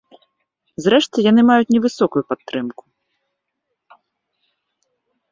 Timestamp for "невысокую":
1.75-2.23